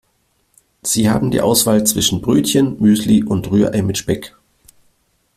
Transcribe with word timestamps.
Sie 0.81 1.11
haben 1.11 1.29
die 1.29 1.41
Auswahl 1.41 1.85
zwischen 1.85 2.21
Brötchen, 2.23 2.77
Müsli 2.81 3.23
und 3.23 3.51
Rührei 3.51 3.83
mit 3.83 3.99
Speck. 3.99 4.35